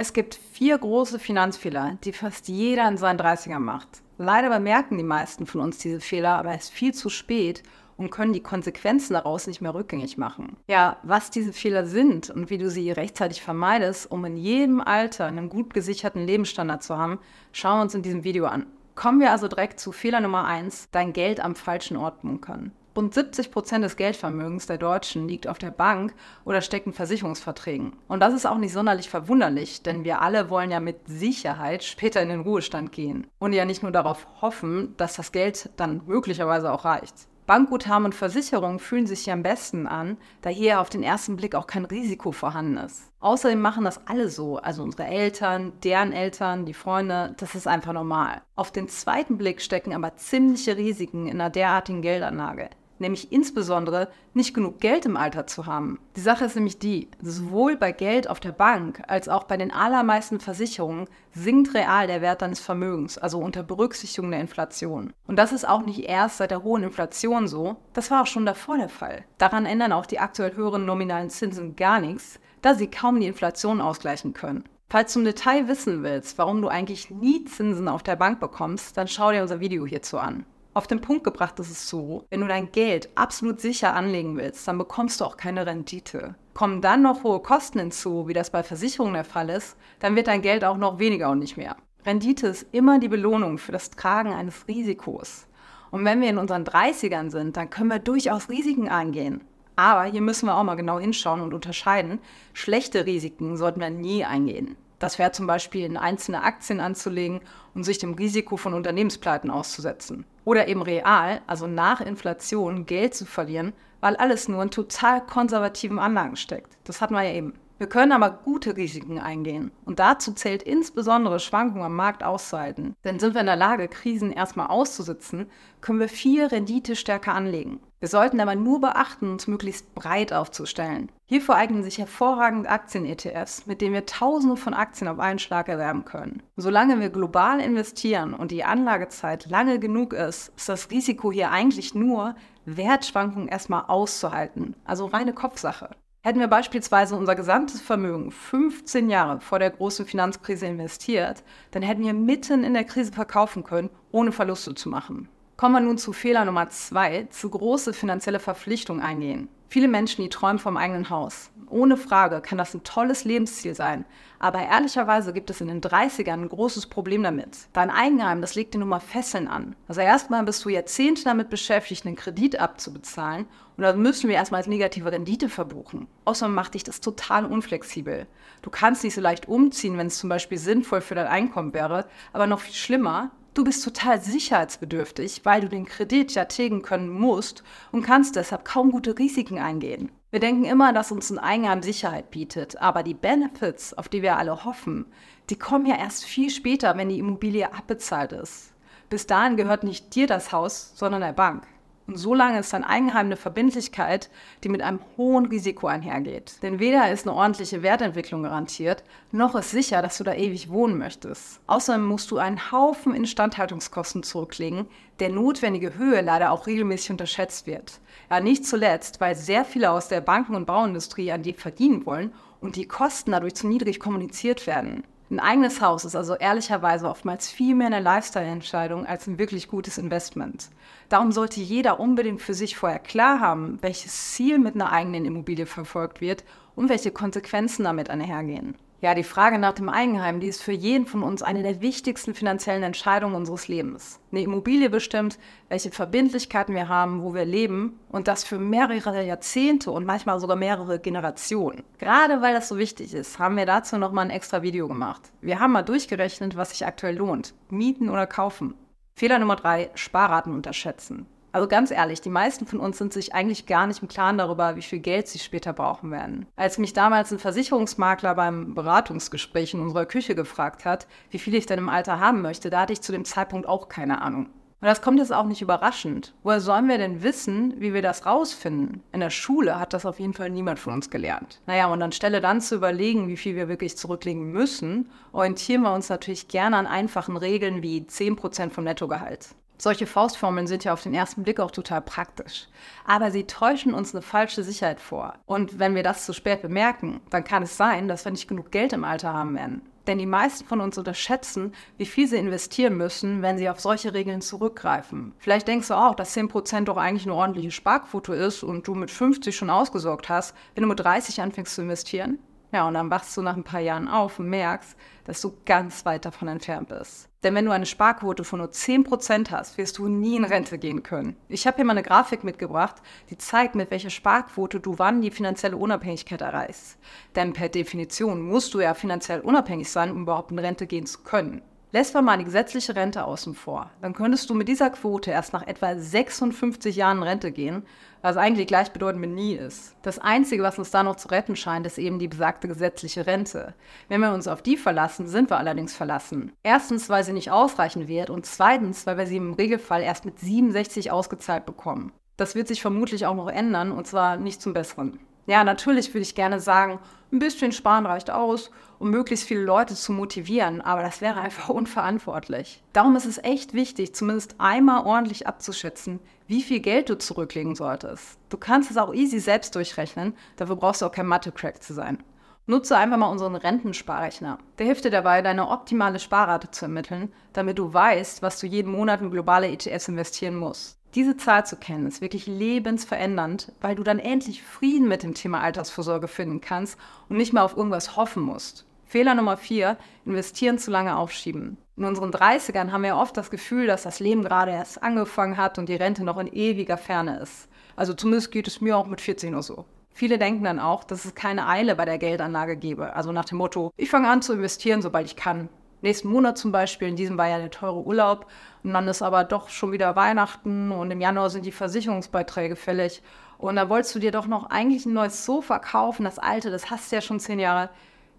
Es 0.00 0.14
gibt 0.14 0.34
vier 0.34 0.78
große 0.78 1.18
Finanzfehler, 1.18 1.98
die 2.04 2.14
fast 2.14 2.48
jeder 2.48 2.88
in 2.88 2.96
seinen 2.96 3.20
30ern 3.20 3.58
macht. 3.58 4.00
Leider 4.16 4.48
bemerken 4.48 4.96
die 4.96 5.04
meisten 5.04 5.44
von 5.44 5.60
uns 5.60 5.76
diese 5.76 6.00
Fehler, 6.00 6.38
aber 6.38 6.54
es 6.54 6.64
ist 6.64 6.72
viel 6.72 6.94
zu 6.94 7.10
spät 7.10 7.62
und 7.98 8.10
können 8.10 8.32
die 8.32 8.42
Konsequenzen 8.42 9.12
daraus 9.12 9.46
nicht 9.46 9.60
mehr 9.60 9.74
rückgängig 9.74 10.16
machen. 10.16 10.56
Ja, 10.68 10.96
was 11.02 11.30
diese 11.30 11.52
Fehler 11.52 11.84
sind 11.84 12.30
und 12.30 12.48
wie 12.48 12.56
du 12.56 12.70
sie 12.70 12.90
rechtzeitig 12.90 13.42
vermeidest, 13.42 14.10
um 14.10 14.24
in 14.24 14.38
jedem 14.38 14.80
Alter 14.80 15.26
einen 15.26 15.50
gut 15.50 15.74
gesicherten 15.74 16.26
Lebensstandard 16.26 16.82
zu 16.82 16.96
haben, 16.96 17.18
schauen 17.52 17.80
wir 17.80 17.82
uns 17.82 17.94
in 17.94 18.00
diesem 18.00 18.24
Video 18.24 18.46
an. 18.46 18.64
Kommen 18.94 19.20
wir 19.20 19.32
also 19.32 19.48
direkt 19.48 19.80
zu 19.80 19.92
Fehler 19.92 20.22
Nummer 20.22 20.46
1, 20.46 20.88
dein 20.92 21.12
Geld 21.12 21.40
am 21.40 21.54
falschen 21.54 21.98
Ort 21.98 22.22
bunkern. 22.22 22.72
Rund 22.96 23.14
70 23.14 23.52
Prozent 23.52 23.84
des 23.84 23.96
Geldvermögens 23.96 24.66
der 24.66 24.76
Deutschen 24.76 25.28
liegt 25.28 25.46
auf 25.46 25.58
der 25.58 25.70
Bank 25.70 26.12
oder 26.44 26.60
steckt 26.60 26.86
in 26.86 26.92
Versicherungsverträgen. 26.92 27.92
Und 28.08 28.20
das 28.20 28.34
ist 28.34 28.46
auch 28.46 28.58
nicht 28.58 28.72
sonderlich 28.72 29.08
verwunderlich, 29.08 29.82
denn 29.82 30.02
wir 30.02 30.20
alle 30.20 30.50
wollen 30.50 30.72
ja 30.72 30.80
mit 30.80 31.06
Sicherheit 31.06 31.84
später 31.84 32.20
in 32.20 32.30
den 32.30 32.40
Ruhestand 32.40 32.90
gehen 32.90 33.28
und 33.38 33.52
ja 33.52 33.64
nicht 33.64 33.84
nur 33.84 33.92
darauf 33.92 34.26
hoffen, 34.42 34.94
dass 34.96 35.14
das 35.14 35.30
Geld 35.30 35.70
dann 35.76 36.02
möglicherweise 36.06 36.72
auch 36.72 36.84
reicht. 36.84 37.14
Bankguthaben 37.46 38.04
und 38.04 38.14
Versicherungen 38.14 38.78
fühlen 38.78 39.06
sich 39.06 39.20
hier 39.20 39.32
am 39.32 39.42
besten 39.42 39.86
an, 39.86 40.18
da 40.40 40.50
hier 40.50 40.80
auf 40.80 40.88
den 40.88 41.02
ersten 41.02 41.36
Blick 41.36 41.54
auch 41.54 41.66
kein 41.66 41.84
Risiko 41.84 42.30
vorhanden 42.30 42.76
ist. 42.76 43.10
Außerdem 43.20 43.60
machen 43.60 43.84
das 43.84 44.06
alle 44.06 44.28
so, 44.28 44.58
also 44.58 44.82
unsere 44.82 45.06
Eltern, 45.06 45.72
deren 45.82 46.12
Eltern, 46.12 46.64
die 46.64 46.74
Freunde, 46.74 47.34
das 47.38 47.54
ist 47.54 47.66
einfach 47.66 47.92
normal. 47.92 48.42
Auf 48.54 48.70
den 48.70 48.88
zweiten 48.88 49.36
Blick 49.36 49.62
stecken 49.62 49.94
aber 49.94 50.16
ziemliche 50.16 50.76
Risiken 50.76 51.26
in 51.26 51.40
einer 51.40 51.50
derartigen 51.50 52.02
Geldanlage 52.02 52.70
nämlich 53.00 53.32
insbesondere 53.32 54.08
nicht 54.34 54.54
genug 54.54 54.80
Geld 54.80 55.06
im 55.06 55.16
Alter 55.16 55.46
zu 55.46 55.66
haben. 55.66 55.98
Die 56.16 56.20
Sache 56.20 56.44
ist 56.44 56.54
nämlich 56.54 56.78
die, 56.78 57.08
sowohl 57.20 57.76
bei 57.76 57.92
Geld 57.92 58.28
auf 58.28 58.40
der 58.40 58.52
Bank 58.52 59.02
als 59.08 59.28
auch 59.28 59.44
bei 59.44 59.56
den 59.56 59.72
allermeisten 59.72 60.40
Versicherungen 60.40 61.06
sinkt 61.32 61.74
real 61.74 62.06
der 62.06 62.20
Wert 62.20 62.42
deines 62.42 62.60
Vermögens, 62.60 63.18
also 63.18 63.38
unter 63.38 63.62
Berücksichtigung 63.62 64.30
der 64.30 64.40
Inflation. 64.40 65.12
Und 65.26 65.36
das 65.36 65.52
ist 65.52 65.66
auch 65.66 65.84
nicht 65.84 66.08
erst 66.08 66.38
seit 66.38 66.50
der 66.50 66.62
hohen 66.62 66.82
Inflation 66.82 67.48
so, 67.48 67.76
das 67.92 68.10
war 68.10 68.22
auch 68.22 68.26
schon 68.26 68.46
davor 68.46 68.76
der 68.76 68.88
Fall. 68.88 69.24
Daran 69.38 69.66
ändern 69.66 69.92
auch 69.92 70.06
die 70.06 70.18
aktuell 70.18 70.54
höheren 70.54 70.84
nominalen 70.84 71.30
Zinsen 71.30 71.76
gar 71.76 72.00
nichts, 72.00 72.40
da 72.62 72.74
sie 72.74 72.88
kaum 72.88 73.20
die 73.20 73.26
Inflation 73.26 73.80
ausgleichen 73.80 74.34
können. 74.34 74.64
Falls 74.90 75.12
du 75.12 75.20
im 75.20 75.24
Detail 75.24 75.68
wissen 75.68 76.02
willst, 76.02 76.36
warum 76.36 76.60
du 76.60 76.68
eigentlich 76.68 77.10
nie 77.10 77.44
Zinsen 77.44 77.86
auf 77.86 78.02
der 78.02 78.16
Bank 78.16 78.40
bekommst, 78.40 78.96
dann 78.96 79.06
schau 79.06 79.30
dir 79.30 79.42
unser 79.42 79.60
Video 79.60 79.86
hierzu 79.86 80.18
an. 80.18 80.44
Auf 80.72 80.86
den 80.86 81.00
Punkt 81.00 81.24
gebracht 81.24 81.58
ist 81.58 81.70
es 81.70 81.88
so, 81.88 82.26
wenn 82.30 82.42
du 82.42 82.46
dein 82.46 82.70
Geld 82.70 83.08
absolut 83.16 83.60
sicher 83.60 83.92
anlegen 83.92 84.36
willst, 84.36 84.68
dann 84.68 84.78
bekommst 84.78 85.20
du 85.20 85.24
auch 85.24 85.36
keine 85.36 85.66
Rendite. 85.66 86.36
Kommen 86.54 86.80
dann 86.80 87.02
noch 87.02 87.24
hohe 87.24 87.40
Kosten 87.40 87.80
hinzu, 87.80 88.28
wie 88.28 88.34
das 88.34 88.50
bei 88.50 88.62
Versicherungen 88.62 89.14
der 89.14 89.24
Fall 89.24 89.50
ist, 89.50 89.76
dann 89.98 90.14
wird 90.14 90.28
dein 90.28 90.42
Geld 90.42 90.64
auch 90.64 90.76
noch 90.76 91.00
weniger 91.00 91.30
und 91.30 91.40
nicht 91.40 91.56
mehr. 91.56 91.74
Rendite 92.06 92.46
ist 92.46 92.66
immer 92.70 93.00
die 93.00 93.08
Belohnung 93.08 93.58
für 93.58 93.72
das 93.72 93.90
Tragen 93.90 94.32
eines 94.32 94.68
Risikos. 94.68 95.48
Und 95.90 96.04
wenn 96.04 96.20
wir 96.20 96.30
in 96.30 96.38
unseren 96.38 96.62
30ern 96.62 97.30
sind, 97.30 97.56
dann 97.56 97.68
können 97.68 97.90
wir 97.90 97.98
durchaus 97.98 98.48
Risiken 98.48 98.88
eingehen. 98.88 99.40
Aber 99.74 100.04
hier 100.04 100.20
müssen 100.20 100.46
wir 100.46 100.56
auch 100.56 100.62
mal 100.62 100.76
genau 100.76 101.00
hinschauen 101.00 101.40
und 101.40 101.52
unterscheiden. 101.52 102.20
Schlechte 102.52 103.06
Risiken 103.06 103.56
sollten 103.56 103.80
wir 103.80 103.90
nie 103.90 104.24
eingehen. 104.24 104.76
Das 105.00 105.18
wäre 105.18 105.32
zum 105.32 105.48
Beispiel 105.48 105.84
in 105.84 105.96
einzelne 105.96 106.42
Aktien 106.44 106.78
anzulegen 106.78 107.40
und 107.74 107.84
sich 107.84 107.98
dem 107.98 108.14
Risiko 108.14 108.56
von 108.56 108.74
Unternehmenspleiten 108.74 109.50
auszusetzen. 109.50 110.26
Oder 110.44 110.68
eben 110.68 110.82
real, 110.82 111.40
also 111.46 111.66
nach 111.66 112.00
Inflation, 112.00 112.86
Geld 112.86 113.14
zu 113.14 113.24
verlieren, 113.24 113.72
weil 114.00 114.14
alles 114.16 114.46
nur 114.46 114.62
in 114.62 114.70
total 114.70 115.24
konservativen 115.24 115.98
Anlagen 115.98 116.36
steckt. 116.36 116.76
Das 116.84 117.00
hatten 117.00 117.14
wir 117.14 117.22
ja 117.22 117.32
eben. 117.32 117.54
Wir 117.78 117.88
können 117.88 118.12
aber 118.12 118.30
gute 118.30 118.76
Risiken 118.76 119.18
eingehen. 119.18 119.72
Und 119.86 120.00
dazu 120.00 120.34
zählt 120.34 120.62
insbesondere 120.62 121.40
Schwankungen 121.40 121.86
am 121.86 121.96
Markt 121.96 122.22
auszuhalten. 122.22 122.94
Denn 123.04 123.18
sind 123.18 123.32
wir 123.32 123.40
in 123.40 123.46
der 123.46 123.56
Lage, 123.56 123.88
Krisen 123.88 124.32
erstmal 124.32 124.66
auszusitzen, 124.66 125.50
können 125.80 125.98
wir 125.98 126.10
viel 126.10 126.44
Rendite 126.44 126.94
stärker 126.94 127.32
anlegen. 127.32 127.80
Wir 128.00 128.08
sollten 128.08 128.40
aber 128.40 128.54
nur 128.54 128.80
beachten, 128.80 129.30
uns 129.30 129.46
möglichst 129.46 129.94
breit 129.94 130.32
aufzustellen. 130.32 131.12
Hierfür 131.26 131.56
eignen 131.56 131.82
sich 131.82 131.98
hervorragend 131.98 132.66
Aktien-ETFs, 132.66 133.66
mit 133.66 133.82
denen 133.82 133.92
wir 133.92 134.06
Tausende 134.06 134.56
von 134.56 134.72
Aktien 134.72 135.06
auf 135.06 135.18
einen 135.18 135.38
Schlag 135.38 135.68
erwerben 135.68 136.06
können. 136.06 136.42
Solange 136.56 136.98
wir 136.98 137.10
global 137.10 137.60
investieren 137.60 138.32
und 138.32 138.52
die 138.52 138.64
Anlagezeit 138.64 139.50
lange 139.50 139.78
genug 139.78 140.14
ist, 140.14 140.50
ist 140.56 140.70
das 140.70 140.90
Risiko 140.90 141.30
hier 141.30 141.50
eigentlich 141.50 141.94
nur, 141.94 142.36
Wertschwankungen 142.64 143.48
erstmal 143.48 143.84
auszuhalten. 143.88 144.76
Also 144.86 145.04
reine 145.04 145.34
Kopfsache. 145.34 145.90
Hätten 146.22 146.40
wir 146.40 146.48
beispielsweise 146.48 147.16
unser 147.16 147.34
gesamtes 147.34 147.82
Vermögen 147.82 148.30
15 148.30 149.10
Jahre 149.10 149.42
vor 149.42 149.58
der 149.58 149.70
großen 149.70 150.06
Finanzkrise 150.06 150.66
investiert, 150.66 151.42
dann 151.70 151.82
hätten 151.82 152.04
wir 152.04 152.14
mitten 152.14 152.64
in 152.64 152.72
der 152.72 152.84
Krise 152.84 153.12
verkaufen 153.12 153.62
können, 153.62 153.90
ohne 154.10 154.32
Verluste 154.32 154.74
zu 154.74 154.88
machen. 154.88 155.28
Kommen 155.60 155.74
wir 155.74 155.80
nun 155.80 155.98
zu 155.98 156.14
Fehler 156.14 156.46
Nummer 156.46 156.70
zwei, 156.70 157.26
zu 157.28 157.50
große 157.50 157.92
finanzielle 157.92 158.40
Verpflichtungen 158.40 159.02
eingehen. 159.02 159.50
Viele 159.68 159.88
Menschen, 159.88 160.22
die 160.22 160.30
träumen 160.30 160.58
vom 160.58 160.78
eigenen 160.78 161.10
Haus. 161.10 161.50
Ohne 161.68 161.98
Frage 161.98 162.40
kann 162.40 162.56
das 162.56 162.72
ein 162.72 162.82
tolles 162.82 163.24
Lebensziel 163.24 163.74
sein. 163.74 164.06
Aber 164.38 164.62
ehrlicherweise 164.62 165.34
gibt 165.34 165.50
es 165.50 165.60
in 165.60 165.68
den 165.68 165.82
30ern 165.82 166.32
ein 166.32 166.48
großes 166.48 166.86
Problem 166.86 167.22
damit. 167.22 167.68
Dein 167.74 167.90
Eigenheim, 167.90 168.40
das 168.40 168.54
legt 168.54 168.72
dir 168.72 168.78
nun 168.78 168.88
mal 168.88 169.00
Fesseln 169.00 169.48
an. 169.48 169.76
Also 169.86 170.00
erstmal 170.00 170.42
bist 170.44 170.64
du 170.64 170.70
Jahrzehnte 170.70 171.24
damit 171.24 171.50
beschäftigt, 171.50 172.06
einen 172.06 172.16
Kredit 172.16 172.58
abzubezahlen. 172.58 173.44
Und 173.76 173.84
dann 173.84 174.00
müssen 174.00 174.30
wir 174.30 174.36
erstmal 174.36 174.60
als 174.60 174.66
negative 174.66 175.12
Rendite 175.12 175.50
verbuchen. 175.50 176.06
Außerdem 176.24 176.54
macht 176.54 176.72
dich 176.72 176.84
das 176.84 177.02
total 177.02 177.44
unflexibel. 177.44 178.26
Du 178.62 178.70
kannst 178.70 179.04
nicht 179.04 179.14
so 179.14 179.20
leicht 179.20 179.46
umziehen, 179.46 179.98
wenn 179.98 180.06
es 180.06 180.16
zum 180.18 180.30
Beispiel 180.30 180.56
sinnvoll 180.56 181.02
für 181.02 181.16
dein 181.16 181.26
Einkommen 181.26 181.74
wäre. 181.74 182.06
Aber 182.32 182.46
noch 182.46 182.60
viel 182.60 182.74
schlimmer, 182.74 183.30
Du 183.60 183.64
bist 183.64 183.84
total 183.84 184.22
sicherheitsbedürftig, 184.22 185.42
weil 185.44 185.60
du 185.60 185.68
den 185.68 185.84
Kredit 185.84 186.32
ja 186.32 186.46
tilgen 186.46 186.80
können 186.80 187.10
musst 187.10 187.62
und 187.92 188.00
kannst 188.00 188.36
deshalb 188.36 188.64
kaum 188.64 188.90
gute 188.90 189.18
Risiken 189.18 189.58
eingehen. 189.58 190.10
Wir 190.30 190.40
denken 190.40 190.64
immer, 190.64 190.94
dass 190.94 191.12
uns 191.12 191.30
ein 191.30 191.38
Eigenheim 191.38 191.82
Sicherheit 191.82 192.30
bietet, 192.30 192.80
aber 192.80 193.02
die 193.02 193.12
Benefits, 193.12 193.92
auf 193.92 194.08
die 194.08 194.22
wir 194.22 194.38
alle 194.38 194.64
hoffen, 194.64 195.04
die 195.50 195.56
kommen 195.56 195.84
ja 195.84 195.98
erst 195.98 196.24
viel 196.24 196.48
später, 196.48 196.96
wenn 196.96 197.10
die 197.10 197.18
Immobilie 197.18 197.70
abbezahlt 197.74 198.32
ist. 198.32 198.72
Bis 199.10 199.26
dahin 199.26 199.58
gehört 199.58 199.84
nicht 199.84 200.14
dir 200.14 200.26
das 200.26 200.52
Haus, 200.52 200.92
sondern 200.94 201.20
der 201.20 201.34
Bank. 201.34 201.66
Und 202.10 202.16
solange 202.16 202.58
ist 202.58 202.72
dein 202.72 202.82
Eigenheim 202.82 203.26
eine 203.26 203.36
Verbindlichkeit, 203.36 204.30
die 204.64 204.68
mit 204.68 204.82
einem 204.82 204.98
hohen 205.16 205.46
Risiko 205.46 205.86
einhergeht. 205.86 206.60
Denn 206.60 206.80
weder 206.80 207.12
ist 207.12 207.24
eine 207.24 207.36
ordentliche 207.36 207.84
Wertentwicklung 207.84 208.42
garantiert, 208.42 209.04
noch 209.30 209.54
ist 209.54 209.70
sicher, 209.70 210.02
dass 210.02 210.18
du 210.18 210.24
da 210.24 210.34
ewig 210.34 210.70
wohnen 210.70 210.98
möchtest. 210.98 211.60
Außerdem 211.68 212.04
musst 212.04 212.32
du 212.32 212.38
einen 212.38 212.72
Haufen 212.72 213.14
Instandhaltungskosten 213.14 214.24
zurücklegen, 214.24 214.86
der 215.20 215.28
notwendige 215.28 215.94
Höhe 215.94 216.20
leider 216.20 216.50
auch 216.50 216.66
regelmäßig 216.66 217.12
unterschätzt 217.12 217.68
wird. 217.68 218.00
Ja, 218.28 218.40
nicht 218.40 218.66
zuletzt, 218.66 219.20
weil 219.20 219.36
sehr 219.36 219.64
viele 219.64 219.92
aus 219.92 220.08
der 220.08 220.20
Banken- 220.20 220.56
und 220.56 220.66
Bauindustrie 220.66 221.30
an 221.30 221.44
dir 221.44 221.54
verdienen 221.54 222.06
wollen 222.06 222.32
und 222.60 222.74
die 222.74 222.88
Kosten 222.88 223.30
dadurch 223.30 223.54
zu 223.54 223.68
niedrig 223.68 224.00
kommuniziert 224.00 224.66
werden. 224.66 225.04
Ein 225.30 225.38
eigenes 225.38 225.80
Haus 225.80 226.04
ist 226.04 226.16
also 226.16 226.34
ehrlicherweise 226.34 227.08
oftmals 227.08 227.48
viel 227.48 227.76
mehr 227.76 227.86
eine 227.86 228.00
Lifestyle-Entscheidung 228.00 229.06
als 229.06 229.28
ein 229.28 229.38
wirklich 229.38 229.68
gutes 229.68 229.96
Investment. 229.96 230.70
Darum 231.08 231.30
sollte 231.30 231.60
jeder 231.60 232.00
unbedingt 232.00 232.42
für 232.42 232.52
sich 232.52 232.76
vorher 232.76 232.98
klar 232.98 233.38
haben, 233.38 233.78
welches 233.80 234.32
Ziel 234.32 234.58
mit 234.58 234.74
einer 234.74 234.90
eigenen 234.90 235.24
Immobilie 235.24 235.66
verfolgt 235.66 236.20
wird 236.20 236.42
und 236.74 236.88
welche 236.88 237.12
Konsequenzen 237.12 237.84
damit 237.84 238.10
einhergehen. 238.10 238.74
Ja, 239.02 239.14
die 239.14 239.24
Frage 239.24 239.58
nach 239.58 239.72
dem 239.72 239.88
Eigenheim, 239.88 240.40
die 240.40 240.48
ist 240.48 240.62
für 240.62 240.72
jeden 240.72 241.06
von 241.06 241.22
uns 241.22 241.42
eine 241.42 241.62
der 241.62 241.80
wichtigsten 241.80 242.34
finanziellen 242.34 242.82
Entscheidungen 242.82 243.34
unseres 243.34 243.66
Lebens. 243.66 244.20
Eine 244.30 244.42
Immobilie 244.42 244.90
bestimmt, 244.90 245.38
welche 245.70 245.90
Verbindlichkeiten 245.90 246.74
wir 246.74 246.88
haben, 246.88 247.22
wo 247.22 247.32
wir 247.32 247.46
leben 247.46 247.98
und 248.10 248.28
das 248.28 248.44
für 248.44 248.58
mehrere 248.58 249.24
Jahrzehnte 249.24 249.90
und 249.90 250.04
manchmal 250.04 250.38
sogar 250.38 250.56
mehrere 250.56 250.98
Generationen. 250.98 251.82
Gerade 251.96 252.42
weil 252.42 252.52
das 252.52 252.68
so 252.68 252.76
wichtig 252.76 253.14
ist, 253.14 253.38
haben 253.38 253.56
wir 253.56 253.64
dazu 253.64 253.96
nochmal 253.96 254.26
ein 254.26 254.30
extra 254.30 254.60
Video 254.60 254.86
gemacht. 254.86 255.22
Wir 255.40 255.60
haben 255.60 255.72
mal 255.72 255.82
durchgerechnet, 255.82 256.58
was 256.58 256.70
sich 256.70 256.84
aktuell 256.84 257.16
lohnt. 257.16 257.54
Mieten 257.70 258.10
oder 258.10 258.26
kaufen. 258.26 258.74
Fehler 259.14 259.38
Nummer 259.38 259.56
drei, 259.56 259.90
Sparraten 259.94 260.52
unterschätzen. 260.52 261.26
Also 261.52 261.66
ganz 261.66 261.90
ehrlich, 261.90 262.20
die 262.20 262.30
meisten 262.30 262.66
von 262.66 262.80
uns 262.80 262.98
sind 262.98 263.12
sich 263.12 263.34
eigentlich 263.34 263.66
gar 263.66 263.86
nicht 263.86 264.02
im 264.02 264.08
Klaren 264.08 264.38
darüber, 264.38 264.76
wie 264.76 264.82
viel 264.82 265.00
Geld 265.00 265.28
sie 265.28 265.38
später 265.38 265.72
brauchen 265.72 266.10
werden. 266.10 266.46
Als 266.56 266.78
mich 266.78 266.92
damals 266.92 267.32
ein 267.32 267.38
Versicherungsmakler 267.38 268.34
beim 268.34 268.74
Beratungsgespräch 268.74 269.74
in 269.74 269.80
unserer 269.80 270.06
Küche 270.06 270.34
gefragt 270.34 270.84
hat, 270.84 271.06
wie 271.30 271.38
viel 271.38 271.54
ich 271.54 271.66
denn 271.66 271.78
im 271.78 271.88
Alter 271.88 272.20
haben 272.20 272.42
möchte, 272.42 272.70
da 272.70 272.82
hatte 272.82 272.92
ich 272.92 273.00
zu 273.00 273.12
dem 273.12 273.24
Zeitpunkt 273.24 273.68
auch 273.68 273.88
keine 273.88 274.22
Ahnung. 274.22 274.50
Und 274.82 274.86
das 274.86 275.02
kommt 275.02 275.18
jetzt 275.18 275.32
auch 275.32 275.44
nicht 275.44 275.60
überraschend. 275.60 276.32
Woher 276.42 276.60
sollen 276.60 276.88
wir 276.88 276.96
denn 276.96 277.22
wissen, 277.22 277.74
wie 277.78 277.92
wir 277.92 278.00
das 278.00 278.24
rausfinden? 278.24 279.02
In 279.12 279.20
der 279.20 279.28
Schule 279.28 279.78
hat 279.78 279.92
das 279.92 280.06
auf 280.06 280.18
jeden 280.18 280.32
Fall 280.32 280.48
niemand 280.48 280.78
von 280.78 280.94
uns 280.94 281.10
gelernt. 281.10 281.60
Naja, 281.66 281.92
und 281.92 282.00
anstelle 282.00 282.40
dann 282.40 282.62
zu 282.62 282.76
überlegen, 282.76 283.28
wie 283.28 283.36
viel 283.36 283.56
wir 283.56 283.68
wirklich 283.68 283.98
zurücklegen 283.98 284.52
müssen, 284.52 285.10
orientieren 285.32 285.82
wir 285.82 285.92
uns 285.92 286.08
natürlich 286.08 286.48
gerne 286.48 286.78
an 286.78 286.86
einfachen 286.86 287.36
Regeln 287.36 287.82
wie 287.82 288.00
10% 288.00 288.70
vom 288.70 288.84
Nettogehalt. 288.84 289.50
Solche 289.80 290.06
Faustformeln 290.06 290.66
sind 290.66 290.84
ja 290.84 290.92
auf 290.92 291.02
den 291.02 291.14
ersten 291.14 291.42
Blick 291.42 291.58
auch 291.58 291.70
total 291.70 292.02
praktisch. 292.02 292.68
Aber 293.06 293.30
sie 293.30 293.44
täuschen 293.44 293.94
uns 293.94 294.14
eine 294.14 294.20
falsche 294.20 294.62
Sicherheit 294.62 295.00
vor. 295.00 295.32
Und 295.46 295.78
wenn 295.78 295.94
wir 295.94 296.02
das 296.02 296.26
zu 296.26 296.34
spät 296.34 296.60
bemerken, 296.60 297.22
dann 297.30 297.44
kann 297.44 297.62
es 297.62 297.78
sein, 297.78 298.06
dass 298.06 298.26
wir 298.26 298.32
nicht 298.32 298.46
genug 298.46 298.72
Geld 298.72 298.92
im 298.92 299.04
Alter 299.04 299.32
haben 299.32 299.54
werden. 299.54 299.80
Denn 300.06 300.18
die 300.18 300.26
meisten 300.26 300.66
von 300.66 300.82
uns 300.82 300.98
unterschätzen, 300.98 301.72
wie 301.96 302.04
viel 302.04 302.28
sie 302.28 302.36
investieren 302.36 302.98
müssen, 302.98 303.40
wenn 303.40 303.56
sie 303.56 303.70
auf 303.70 303.80
solche 303.80 304.12
Regeln 304.12 304.42
zurückgreifen. 304.42 305.32
Vielleicht 305.38 305.66
denkst 305.66 305.88
du 305.88 305.94
auch, 305.94 306.14
dass 306.14 306.36
10% 306.36 306.84
doch 306.84 306.98
eigentlich 306.98 307.24
eine 307.24 307.34
ordentliche 307.34 307.70
Sparquote 307.70 308.34
ist 308.34 308.62
und 308.62 308.86
du 308.86 308.94
mit 308.94 309.10
50 309.10 309.56
schon 309.56 309.70
ausgesorgt 309.70 310.28
hast, 310.28 310.54
wenn 310.74 310.82
du 310.82 310.88
mit 310.88 311.00
30 311.00 311.40
anfängst 311.40 311.74
zu 311.74 311.80
investieren. 311.80 312.38
Ja, 312.72 312.86
und 312.86 312.94
dann 312.94 313.10
wachst 313.10 313.36
du 313.36 313.42
nach 313.42 313.56
ein 313.56 313.64
paar 313.64 313.80
Jahren 313.80 314.06
auf 314.06 314.38
und 314.38 314.48
merkst, 314.48 314.96
dass 315.24 315.40
du 315.40 315.52
ganz 315.66 316.04
weit 316.04 316.24
davon 316.24 316.48
entfernt 316.48 316.88
bist. 316.88 317.28
Denn 317.42 317.54
wenn 317.54 317.64
du 317.64 317.72
eine 317.72 317.86
Sparquote 317.86 318.44
von 318.44 318.58
nur 318.58 318.68
10% 318.68 319.50
hast, 319.50 319.78
wirst 319.78 319.98
du 319.98 320.08
nie 320.08 320.36
in 320.36 320.44
Rente 320.44 320.78
gehen 320.78 321.02
können. 321.02 321.36
Ich 321.48 321.66
habe 321.66 321.76
hier 321.76 321.84
mal 321.84 321.92
eine 321.92 322.02
Grafik 322.02 322.44
mitgebracht, 322.44 322.96
die 323.30 323.38
zeigt, 323.38 323.74
mit 323.74 323.90
welcher 323.90 324.10
Sparquote 324.10 324.78
du 324.78 324.98
wann 324.98 325.22
die 325.22 325.30
finanzielle 325.30 325.76
Unabhängigkeit 325.76 326.42
erreichst. 326.42 326.98
Denn 327.34 327.54
per 327.54 327.68
Definition 327.70 328.42
musst 328.42 328.74
du 328.74 328.80
ja 328.80 328.94
finanziell 328.94 329.40
unabhängig 329.40 329.90
sein, 329.90 330.10
um 330.10 330.22
überhaupt 330.22 330.52
in 330.52 330.58
Rente 330.58 330.86
gehen 330.86 331.06
zu 331.06 331.20
können. 331.20 331.62
Lässt 331.92 332.14
man 332.14 332.24
mal 332.24 332.38
die 332.38 332.44
gesetzliche 332.44 332.94
Rente 332.94 333.24
außen 333.24 333.52
vor, 333.52 333.90
dann 334.00 334.14
könntest 334.14 334.48
du 334.48 334.54
mit 334.54 334.68
dieser 334.68 334.90
Quote 334.90 335.32
erst 335.32 335.52
nach 335.52 335.66
etwa 335.66 335.96
56 335.96 336.94
Jahren 336.94 337.24
Rente 337.24 337.50
gehen, 337.50 337.82
was 338.22 338.36
eigentlich 338.36 338.68
gleichbedeutend 338.68 339.20
mit 339.20 339.30
nie 339.30 339.54
ist. 339.54 339.96
Das 340.02 340.20
Einzige, 340.20 340.62
was 340.62 340.78
uns 340.78 340.92
da 340.92 341.02
noch 341.02 341.16
zu 341.16 341.26
retten 341.28 341.56
scheint, 341.56 341.86
ist 341.86 341.98
eben 341.98 342.20
die 342.20 342.28
besagte 342.28 342.68
gesetzliche 342.68 343.26
Rente. 343.26 343.74
Wenn 344.08 344.20
wir 344.20 344.32
uns 344.32 344.46
auf 344.46 344.62
die 344.62 344.76
verlassen, 344.76 345.26
sind 345.26 345.50
wir 345.50 345.58
allerdings 345.58 345.92
verlassen. 345.92 346.52
Erstens, 346.62 347.08
weil 347.08 347.24
sie 347.24 347.32
nicht 347.32 347.50
ausreichen 347.50 348.06
wird 348.06 348.30
und 348.30 348.46
zweitens, 348.46 349.04
weil 349.06 349.18
wir 349.18 349.26
sie 349.26 349.38
im 349.38 349.54
Regelfall 349.54 350.02
erst 350.02 350.24
mit 350.24 350.38
67 350.38 351.10
ausgezahlt 351.10 351.66
bekommen. 351.66 352.12
Das 352.36 352.54
wird 352.54 352.68
sich 352.68 352.82
vermutlich 352.82 353.26
auch 353.26 353.34
noch 353.34 353.48
ändern 353.48 353.90
und 353.90 354.06
zwar 354.06 354.36
nicht 354.36 354.62
zum 354.62 354.74
Besseren. 354.74 355.18
Ja, 355.50 355.64
natürlich 355.64 356.14
würde 356.14 356.22
ich 356.22 356.36
gerne 356.36 356.60
sagen, 356.60 357.00
ein 357.32 357.40
bisschen 357.40 357.72
sparen 357.72 358.06
reicht 358.06 358.30
aus, 358.30 358.70
um 359.00 359.10
möglichst 359.10 359.48
viele 359.48 359.64
Leute 359.64 359.96
zu 359.96 360.12
motivieren, 360.12 360.80
aber 360.80 361.02
das 361.02 361.20
wäre 361.20 361.40
einfach 361.40 361.68
unverantwortlich. 361.74 362.84
Darum 362.92 363.16
ist 363.16 363.24
es 363.24 363.42
echt 363.42 363.74
wichtig, 363.74 364.14
zumindest 364.14 364.54
einmal 364.58 365.04
ordentlich 365.04 365.48
abzuschätzen, 365.48 366.20
wie 366.46 366.62
viel 366.62 366.78
Geld 366.78 367.10
du 367.10 367.18
zurücklegen 367.18 367.74
solltest. 367.74 368.38
Du 368.48 368.58
kannst 368.58 368.92
es 368.92 368.96
auch 368.96 369.12
easy 369.12 369.40
selbst 369.40 369.74
durchrechnen, 369.74 370.36
dafür 370.54 370.76
brauchst 370.76 371.02
du 371.02 371.06
auch 371.06 371.12
kein 371.12 371.26
Mathe-Crack 371.26 371.82
zu 371.82 371.94
sein. 371.94 372.22
Nutze 372.66 372.96
einfach 372.96 373.16
mal 373.16 373.26
unseren 373.26 373.56
Rentensparrechner. 373.56 374.58
Der 374.78 374.86
hilft 374.86 375.04
dir 375.04 375.10
dabei, 375.10 375.42
deine 375.42 375.66
optimale 375.66 376.20
Sparrate 376.20 376.70
zu 376.70 376.84
ermitteln, 376.84 377.32
damit 377.52 377.76
du 377.80 377.92
weißt, 377.92 378.40
was 378.40 378.60
du 378.60 378.68
jeden 378.68 378.92
Monat 378.92 379.20
in 379.20 379.32
globale 379.32 379.66
ETFs 379.66 380.06
investieren 380.06 380.54
musst. 380.54 380.99
Diese 381.16 381.36
Zahl 381.36 381.66
zu 381.66 381.74
kennen 381.74 382.06
ist 382.06 382.20
wirklich 382.20 382.46
lebensverändernd, 382.46 383.72
weil 383.80 383.96
du 383.96 384.04
dann 384.04 384.20
endlich 384.20 384.62
Frieden 384.62 385.08
mit 385.08 385.24
dem 385.24 385.34
Thema 385.34 385.60
Altersvorsorge 385.60 386.28
finden 386.28 386.60
kannst 386.60 386.96
und 387.28 387.36
nicht 387.36 387.52
mehr 387.52 387.64
auf 387.64 387.76
irgendwas 387.76 388.16
hoffen 388.16 388.44
musst. 388.44 388.86
Fehler 389.06 389.34
Nummer 389.34 389.56
4, 389.56 389.96
investieren 390.24 390.78
zu 390.78 390.92
lange 390.92 391.16
aufschieben. 391.16 391.78
In 391.96 392.04
unseren 392.04 392.30
30ern 392.30 392.92
haben 392.92 393.02
wir 393.02 393.16
oft 393.16 393.36
das 393.36 393.50
Gefühl, 393.50 393.88
dass 393.88 394.04
das 394.04 394.20
Leben 394.20 394.44
gerade 394.44 394.70
erst 394.70 395.02
angefangen 395.02 395.56
hat 395.56 395.78
und 395.78 395.88
die 395.88 395.96
Rente 395.96 396.22
noch 396.22 396.38
in 396.38 396.46
ewiger 396.46 396.96
Ferne 396.96 397.40
ist. 397.40 397.68
Also 397.96 398.14
zumindest 398.14 398.52
geht 398.52 398.68
es 398.68 398.80
mir 398.80 398.96
auch 398.96 399.08
mit 399.08 399.20
14 399.20 399.52
oder 399.52 399.64
so. 399.64 399.84
Viele 400.12 400.38
denken 400.38 400.62
dann 400.62 400.78
auch, 400.78 401.02
dass 401.02 401.24
es 401.24 401.34
keine 401.34 401.66
Eile 401.66 401.96
bei 401.96 402.04
der 402.04 402.18
Geldanlage 402.18 402.76
gebe. 402.76 403.14
Also 403.14 403.32
nach 403.32 403.46
dem 403.46 403.58
Motto, 403.58 403.90
ich 403.96 404.10
fange 404.10 404.28
an 404.28 404.42
zu 404.42 404.52
investieren, 404.52 405.02
sobald 405.02 405.26
ich 405.26 405.34
kann 405.34 405.68
nächsten 406.02 406.28
Monat 406.28 406.58
zum 406.58 406.72
Beispiel, 406.72 407.08
in 407.08 407.16
diesem 407.16 407.38
war 407.38 407.48
ja 407.48 407.58
der 407.58 407.70
teure 407.70 408.04
Urlaub 408.04 408.46
und 408.82 408.92
dann 408.92 409.08
ist 409.08 409.22
aber 409.22 409.44
doch 409.44 409.68
schon 409.68 409.92
wieder 409.92 410.16
Weihnachten 410.16 410.90
und 410.92 411.10
im 411.10 411.20
Januar 411.20 411.50
sind 411.50 411.66
die 411.66 411.72
Versicherungsbeiträge 411.72 412.76
fällig 412.76 413.22
und 413.58 413.76
da 413.76 413.88
wolltest 413.88 414.14
du 414.14 414.18
dir 414.18 414.32
doch 414.32 414.46
noch 414.46 414.70
eigentlich 414.70 415.04
ein 415.06 415.12
neues 415.12 415.44
Sofa 415.44 415.78
kaufen, 415.78 416.24
das 416.24 416.38
alte, 416.38 416.70
das 416.70 416.90
hast 416.90 417.10
du 417.10 417.16
ja 417.16 417.22
schon 417.22 417.40
zehn 417.40 417.58
Jahre. 417.58 417.90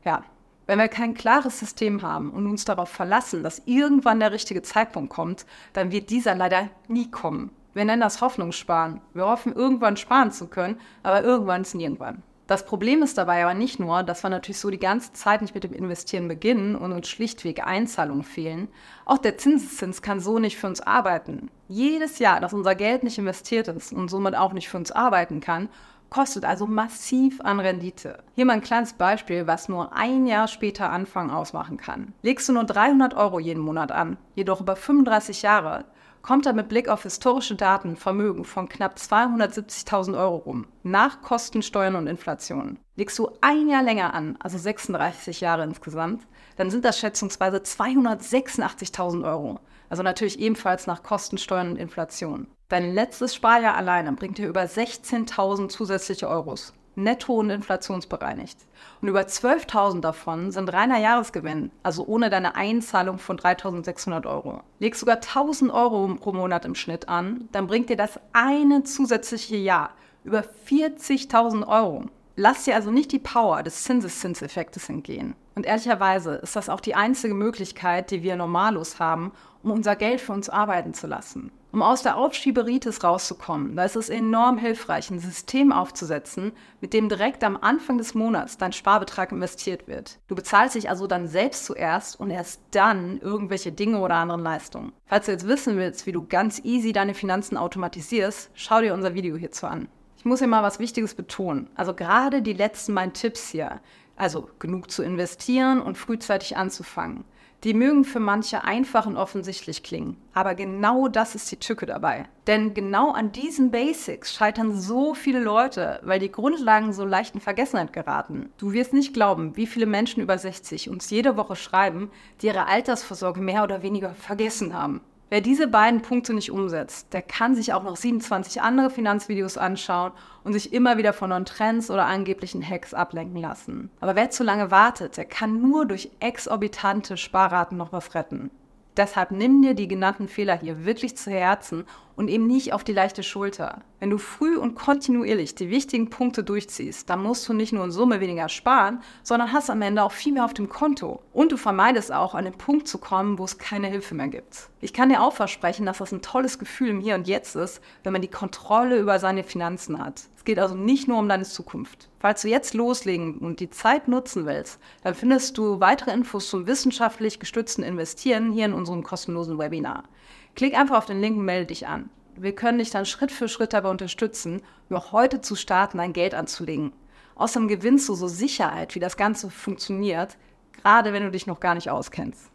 Ja, 0.04 0.24
wenn 0.66 0.80
wir 0.80 0.88
kein 0.88 1.14
klares 1.14 1.60
System 1.60 2.02
haben 2.02 2.32
und 2.32 2.48
uns 2.48 2.66
darauf 2.66 2.90
verlassen, 2.90 3.44
dass 3.44 3.62
irgendwann 3.66 4.20
der 4.20 4.32
richtige 4.32 4.62
Zeitpunkt 4.62 5.12
kommt, 5.12 5.46
dann 5.74 5.92
wird 5.92 6.10
dieser 6.10 6.34
leider 6.34 6.70
nie 6.88 7.12
kommen. 7.12 7.52
Wir 7.74 7.86
nennen 7.86 8.02
das 8.02 8.22
Hoffnungssparen. 8.22 9.02
Wir 9.14 9.26
hoffen, 9.26 9.54
irgendwann 9.54 9.98
sparen 9.98 10.32
zu 10.32 10.48
können, 10.48 10.80
aber 11.04 11.24
irgendwann 11.24 11.62
ist 11.62 11.76
nirgendwann. 11.76 12.24
Das 12.48 12.66
Problem 12.66 13.02
ist 13.02 13.18
dabei 13.18 13.44
aber 13.44 13.54
nicht 13.54 13.80
nur, 13.80 14.04
dass 14.04 14.24
wir 14.24 14.30
natürlich 14.30 14.60
so 14.60 14.70
die 14.70 14.80
ganze 14.80 15.14
Zeit 15.14 15.42
nicht 15.42 15.56
mit 15.56 15.64
dem 15.64 15.74
Investieren 15.74 16.28
beginnen 16.28 16.76
und 16.76 16.92
uns 16.92 17.08
schlichtweg 17.08 17.66
Einzahlungen 17.66 18.24
fehlen. 18.24 18.68
Auch 19.06 19.20
der 19.20 19.38
Zinseszins 19.38 20.02
kann 20.02 20.20
so 20.20 20.40
nicht 20.40 20.58
für 20.58 20.68
uns 20.68 20.82
arbeiten. 20.82 21.50
Jedes 21.68 22.20
Jahr, 22.20 22.42
dass 22.42 22.54
unser 22.54 22.76
Geld 22.76 23.04
nicht 23.04 23.18
investiert 23.18 23.68
ist 23.70 23.94
und 23.94 24.10
somit 24.10 24.36
auch 24.36 24.54
nicht 24.54 24.68
für 24.68 24.78
uns 24.78 24.92
arbeiten 24.92 25.40
kann, 25.40 25.70
kostet 26.10 26.44
also 26.44 26.68
massiv 26.68 27.40
an 27.42 27.62
Rendite. 27.62 28.22
Hier 28.36 28.46
mal 28.46 28.54
ein 28.54 28.62
kleines 28.62 28.94
Beispiel, 28.94 29.48
was 29.48 29.70
nur 29.70 29.94
ein 29.94 30.28
Jahr 30.28 30.50
später 30.50 30.92
Anfang 30.92 31.32
ausmachen 31.32 31.78
kann. 31.78 32.14
Legst 32.22 32.50
du 32.50 32.54
nur 32.54 32.66
300 32.66 33.14
Euro 33.14 33.40
jeden 33.40 33.62
Monat 33.64 33.94
an, 33.94 34.18
jedoch 34.36 34.60
über 34.60 34.76
35 34.76 35.42
Jahre, 35.42 35.86
kommt 36.22 36.46
er 36.46 36.54
mit 36.54 36.70
Blick 36.70 36.88
auf 36.88 37.04
historische 37.04 37.56
Daten 37.56 37.96
Vermögen 37.96 38.46
von 38.46 38.70
knapp 38.70 38.98
270.000 38.98 40.18
Euro 40.18 40.38
rum, 40.38 40.68
nach 40.84 41.22
Kosten, 41.22 41.62
Steuern 41.62 41.96
und 41.96 42.08
Inflation. 42.08 42.80
Legst 42.96 43.18
du 43.20 43.30
ein 43.42 43.68
Jahr 43.68 43.84
länger 43.84 44.14
an, 44.14 44.38
also 44.40 44.58
36 44.58 45.42
Jahre 45.42 45.64
insgesamt, 45.64 46.28
dann 46.58 46.70
sind 46.70 46.86
das 46.86 47.00
schätzungsweise 47.00 47.58
286.000 47.58 49.26
Euro. 49.26 49.60
Also 49.90 50.04
natürlich 50.04 50.40
ebenfalls 50.40 50.88
nach 50.88 51.04
Kosten, 51.04 51.38
Steuern 51.38 51.72
und 51.72 51.78
Inflation. 51.78 52.48
Dein 52.70 52.94
letztes 52.94 53.36
Sparjahr 53.36 53.76
alleine 53.76 54.14
bringt 54.14 54.38
dir 54.38 54.48
über 54.48 54.64
16.000 54.64 55.70
zusätzliche 55.70 56.30
Euros 56.30 56.74
netto 56.96 57.34
und 57.34 57.50
inflationsbereinigt. 57.50 58.58
Und 59.02 59.08
über 59.08 59.22
12.000 59.22 60.02
davon 60.02 60.52
sind 60.52 60.72
reiner 60.72 61.00
Jahresgewinn, 61.00 61.72
also 61.84 62.06
ohne 62.06 62.30
deine 62.30 62.56
Einzahlung 62.56 63.18
von 63.18 63.38
3.600 63.38 64.26
Euro. 64.28 64.62
Legst 64.80 65.00
sogar 65.00 65.18
1.000 65.18 65.74
Euro 65.74 66.16
pro 66.16 66.34
Monat 66.34 66.66
im 66.66 66.76
Schnitt 66.76 67.10
an, 67.10 67.48
dann 67.52 67.68
bringt 67.68 67.90
dir 67.90 67.98
das 67.98 68.20
eine 68.34 68.84
zusätzliche 68.84 69.58
Jahr 69.58 69.92
über 70.24 70.44
40.000 70.68 71.68
Euro. 71.68 72.06
Lass 72.36 72.64
dir 72.66 72.76
also 72.76 72.92
nicht 72.92 73.12
die 73.12 73.20
Power 73.20 73.64
des 73.64 73.84
Zinseszinseffektes 73.84 74.90
entgehen. 74.90 75.36
Und 75.62 75.68
ehrlicherweise 75.68 76.34
ist 76.38 76.56
das 76.56 76.70
auch 76.70 76.80
die 76.80 76.96
einzige 76.96 77.36
Möglichkeit, 77.36 78.10
die 78.10 78.24
wir 78.24 78.36
normalos 78.36 79.00
haben, 79.00 79.32
um 79.62 79.70
unser 79.70 79.96
Geld 79.96 80.20
für 80.20 80.34
uns 80.34 80.50
arbeiten 80.50 80.96
zu 80.96 81.06
lassen. 81.06 81.52
Um 81.72 81.84
aus 81.84 82.02
der 82.02 82.18
Aufschieberitis 82.18 83.04
rauszukommen, 83.04 83.76
da 83.76 83.86
ist 83.86 83.96
es 83.96 84.10
enorm 84.10 84.58
hilfreich, 84.58 85.12
ein 85.12 85.20
System 85.20 85.72
aufzusetzen, 85.72 86.54
mit 86.80 86.94
dem 86.94 87.10
direkt 87.10 87.44
am 87.44 87.58
Anfang 87.58 88.00
des 88.00 88.16
Monats 88.16 88.58
dein 88.58 88.74
Sparbetrag 88.74 89.32
investiert 89.32 89.88
wird. 89.88 90.18
Du 90.28 90.34
bezahlst 90.34 90.74
dich 90.74 90.90
also 90.90 91.06
dann 91.06 91.28
selbst 91.28 91.66
zuerst 91.66 92.20
und 92.20 92.32
erst 92.32 92.60
dann 92.72 93.20
irgendwelche 93.20 93.72
Dinge 93.72 94.00
oder 94.00 94.16
anderen 94.16 94.42
Leistungen. 94.42 94.94
Falls 95.06 95.28
du 95.28 95.32
jetzt 95.32 95.48
wissen 95.48 95.78
willst, 95.78 96.08
wie 96.08 96.12
du 96.12 96.26
ganz 96.26 96.60
easy 96.64 96.92
deine 96.92 97.14
Finanzen 97.14 97.56
automatisierst, 97.56 98.50
schau 98.56 98.82
dir 98.82 98.96
unser 98.96 99.14
Video 99.14 99.38
hierzu 99.38 99.68
an. 99.68 99.90
Ich 100.18 100.26
muss 100.26 100.40
hier 100.40 100.48
mal 100.48 100.62
was 100.64 100.78
Wichtiges 100.80 101.16
betonen. 101.16 101.70
Also 101.76 101.94
gerade 101.96 102.42
die 102.42 102.54
letzten 102.54 102.94
beiden 102.94 103.14
Tipps 103.14 103.50
hier, 103.50 103.80
also 104.22 104.48
genug 104.60 104.92
zu 104.92 105.02
investieren 105.02 105.82
und 105.82 105.98
frühzeitig 105.98 106.56
anzufangen. 106.56 107.26
Die 107.64 107.74
mögen 107.74 108.04
für 108.04 108.20
manche 108.20 108.64
einfach 108.64 109.06
und 109.06 109.18
offensichtlich 109.18 109.84
klingen, 109.84 110.18
aber 110.34 110.56
genau 110.56 111.08
das 111.08 111.36
ist 111.36 111.52
die 111.52 111.58
Tücke 111.58 111.86
dabei. 111.86 112.28
Denn 112.48 112.74
genau 112.74 113.12
an 113.12 113.32
diesen 113.32 113.70
Basics 113.70 114.34
scheitern 114.34 114.80
so 114.80 115.14
viele 115.14 115.40
Leute, 115.40 116.00
weil 116.04 116.20
die 116.20 116.32
Grundlagen 116.32 116.94
so 116.94 117.06
leicht 117.06 117.36
in 117.36 117.42
Vergessenheit 117.42 117.94
geraten. 117.94 118.52
Du 118.58 118.74
wirst 118.74 118.94
nicht 118.94 119.14
glauben, 119.14 119.58
wie 119.58 119.68
viele 119.68 119.86
Menschen 119.86 120.22
über 120.22 120.38
60 120.38 120.90
uns 120.90 121.10
jede 121.10 121.38
Woche 121.38 121.56
schreiben, 121.56 122.10
die 122.42 122.48
ihre 122.48 122.68
Altersvorsorge 122.68 123.42
mehr 123.42 123.64
oder 123.64 123.84
weniger 123.84 124.16
vergessen 124.16 124.74
haben. 124.74 125.02
Wer 125.32 125.40
diese 125.40 125.70
beiden 125.70 126.02
Punkte 126.02 126.34
nicht 126.34 126.52
umsetzt, 126.52 127.14
der 127.14 127.22
kann 127.22 127.56
sich 127.56 127.72
auch 127.72 127.84
noch 127.84 127.96
27 127.96 128.62
andere 128.62 128.90
Finanzvideos 128.90 129.58
anschauen 129.58 130.12
und 130.44 130.52
sich 130.52 130.74
immer 130.74 130.98
wieder 130.98 131.14
von 131.14 131.30
neuen 131.30 131.46
Trends 131.46 131.90
oder 131.90 132.06
angeblichen 132.06 132.62
Hacks 132.62 132.94
ablenken 132.94 133.40
lassen. 133.40 133.90
Aber 134.02 134.18
wer 134.18 134.30
zu 134.30 134.44
lange 134.44 134.72
wartet, 134.72 135.16
der 135.16 135.24
kann 135.24 135.62
nur 135.62 135.86
durch 135.86 136.12
exorbitante 136.20 137.16
Sparraten 137.16 137.78
noch 137.78 137.94
was 137.94 138.14
retten. 138.14 138.52
Deshalb 138.98 139.32
nimm 139.32 139.62
dir 139.62 139.74
die 139.74 139.88
genannten 139.88 140.28
Fehler 140.28 140.58
hier 140.58 140.84
wirklich 140.84 141.16
zu 141.16 141.32
Herzen 141.32 141.86
und 142.16 142.30
eben 142.30 142.48
nicht 142.48 142.74
auf 142.74 142.84
die 142.84 142.94
leichte 142.94 143.24
Schulter. 143.24 143.82
Wenn 144.00 144.10
du 144.10 144.18
früh 144.18 144.58
und 144.58 144.76
kontinuierlich 144.76 145.56
die 145.56 145.70
wichtigen 145.70 146.10
Punkte 146.10 146.44
durchziehst, 146.44 147.10
dann 147.10 147.22
musst 147.22 147.48
du 147.48 147.54
nicht 147.54 147.72
nur 147.72 147.84
in 147.86 147.92
Summe 147.92 148.20
weniger 148.20 148.50
sparen, 148.50 149.02
sondern 149.22 149.54
hast 149.54 149.70
am 149.70 149.82
Ende 149.82 150.04
auch 150.04 150.12
viel 150.12 150.34
mehr 150.34 150.46
auf 150.46 150.54
dem 150.54 150.70
Konto. 150.70 151.22
Und 151.34 151.52
du 151.52 151.58
vermeidest 151.58 152.12
auch, 152.12 152.34
an 152.34 152.46
den 152.46 152.58
Punkt 152.58 152.88
zu 152.88 152.98
kommen, 152.98 153.38
wo 153.38 153.44
es 153.44 153.58
keine 153.58 153.88
Hilfe 153.88 154.16
mehr 154.16 154.28
gibt. 154.28 154.70
Ich 154.80 154.94
kann 154.94 155.10
dir 155.10 155.22
auch 155.22 155.34
versprechen, 155.34 155.86
dass 155.86 156.00
das 156.00 156.12
ein 156.12 156.24
tolles 156.24 156.58
Gefühl 156.58 156.90
im 156.90 157.00
Hier 157.00 157.16
und 157.16 157.28
Jetzt 157.28 157.56
ist, 157.56 157.82
wenn 158.04 158.14
man 158.14 158.24
die 158.24 158.28
Kontrolle 158.28 158.98
über 158.98 159.20
seine 159.20 159.44
Finanzen 159.44 160.04
hat. 160.04 160.24
Es 160.36 160.46
geht 160.46 160.58
also 160.58 160.74
nicht 160.74 161.08
nur 161.08 161.20
um 161.20 161.30
deine 161.30 161.44
Zukunft. 161.44 162.10
Falls 162.18 162.42
du 162.42 162.48
jetzt 162.48 162.74
loslegen 162.74 163.38
und 163.38 163.60
die 163.60 163.70
Zeit 163.70 164.08
nutzen 164.08 164.48
willst, 164.48 164.80
dann 165.04 165.14
findest 165.14 165.56
du 165.60 165.80
weitere 165.80 166.12
Infos 166.12 166.50
zum 166.50 166.66
wissenschaftlich 166.66 167.40
gestützten 167.40 167.84
Investieren 167.84 168.52
hier 168.52 168.66
in 168.66 168.74
unserem 168.74 169.04
kostenlosen 169.04 169.60
Webinar. 169.60 170.06
Klick 170.56 170.78
einfach 170.78 170.98
auf 170.98 171.06
den 171.06 171.22
Link 171.22 171.38
und 171.38 171.46
melde 171.46 171.68
dich 171.68 171.88
an. 171.88 172.10
Wir 172.36 172.56
können 172.56 172.80
dich 172.80 172.90
dann 172.90 173.06
Schritt 173.06 173.32
für 173.32 173.48
Schritt 173.48 173.74
dabei 173.74 173.90
unterstützen, 173.90 174.62
noch 174.90 175.12
heute 175.12 175.42
zu 175.42 175.56
starten, 175.56 175.98
dein 175.98 176.14
Geld 176.14 176.34
anzulegen. 176.34 176.94
Außerdem 177.36 177.68
gewinnst 177.68 178.08
du 178.10 178.16
so 178.16 178.28
Sicherheit, 178.28 178.96
wie 178.96 179.00
das 179.00 179.18
Ganze 179.18 179.50
funktioniert, 179.50 180.38
gerade 180.82 181.14
wenn 181.14 181.24
du 181.24 181.32
dich 181.32 181.48
noch 181.48 181.60
gar 181.60 181.76
nicht 181.76 181.90
auskennst. 181.90 182.52